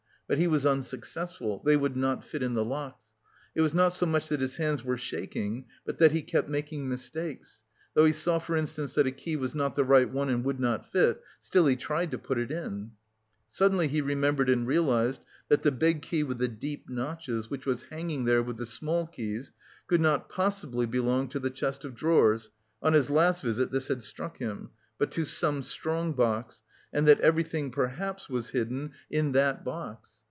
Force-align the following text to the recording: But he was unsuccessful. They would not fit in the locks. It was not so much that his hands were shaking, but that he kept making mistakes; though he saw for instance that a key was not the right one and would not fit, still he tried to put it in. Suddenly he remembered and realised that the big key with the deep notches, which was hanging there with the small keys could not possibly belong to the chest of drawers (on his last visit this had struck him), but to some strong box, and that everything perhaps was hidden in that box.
But 0.27 0.37
he 0.37 0.47
was 0.47 0.65
unsuccessful. 0.65 1.61
They 1.65 1.75
would 1.75 1.97
not 1.97 2.23
fit 2.23 2.41
in 2.41 2.53
the 2.53 2.63
locks. 2.63 3.03
It 3.53 3.59
was 3.59 3.73
not 3.73 3.89
so 3.91 4.05
much 4.05 4.29
that 4.29 4.39
his 4.39 4.55
hands 4.55 4.81
were 4.81 4.97
shaking, 4.97 5.65
but 5.85 5.97
that 5.97 6.13
he 6.13 6.21
kept 6.21 6.47
making 6.47 6.87
mistakes; 6.87 7.63
though 7.95 8.05
he 8.05 8.13
saw 8.13 8.39
for 8.39 8.55
instance 8.55 8.95
that 8.95 9.05
a 9.05 9.11
key 9.11 9.35
was 9.35 9.53
not 9.53 9.75
the 9.75 9.83
right 9.83 10.09
one 10.09 10.29
and 10.29 10.45
would 10.45 10.57
not 10.57 10.89
fit, 10.89 11.21
still 11.41 11.65
he 11.65 11.75
tried 11.75 12.11
to 12.11 12.17
put 12.17 12.37
it 12.37 12.49
in. 12.49 12.91
Suddenly 13.51 13.89
he 13.89 13.99
remembered 13.99 14.49
and 14.49 14.65
realised 14.65 15.19
that 15.49 15.63
the 15.63 15.71
big 15.73 16.01
key 16.01 16.23
with 16.23 16.37
the 16.37 16.47
deep 16.47 16.89
notches, 16.89 17.49
which 17.49 17.65
was 17.65 17.83
hanging 17.91 18.23
there 18.23 18.41
with 18.41 18.55
the 18.55 18.65
small 18.65 19.07
keys 19.07 19.51
could 19.87 19.99
not 19.99 20.29
possibly 20.29 20.85
belong 20.85 21.27
to 21.27 21.39
the 21.41 21.49
chest 21.49 21.83
of 21.83 21.93
drawers 21.93 22.49
(on 22.81 22.93
his 22.93 23.09
last 23.09 23.43
visit 23.43 23.69
this 23.73 23.89
had 23.89 24.01
struck 24.01 24.37
him), 24.37 24.69
but 24.97 25.11
to 25.11 25.25
some 25.25 25.61
strong 25.61 26.13
box, 26.13 26.61
and 26.93 27.05
that 27.05 27.19
everything 27.19 27.69
perhaps 27.69 28.29
was 28.29 28.51
hidden 28.51 28.93
in 29.09 29.33
that 29.33 29.65
box. 29.65 30.11